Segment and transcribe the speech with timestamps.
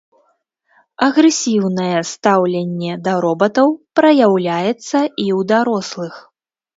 [1.07, 3.67] Агрэсіўнае стаўленне да робатаў
[3.99, 6.13] праяўляецца і ў дарослых.